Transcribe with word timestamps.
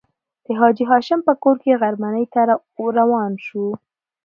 د 0.45 0.47
حاجي 0.59 0.85
هاشم 0.91 1.19
په 1.27 1.33
کور 1.43 1.55
کې 1.63 1.79
غرمنۍ 1.81 2.25
ته 2.33 2.41
روان 2.99 3.31
شوو. 3.45 3.69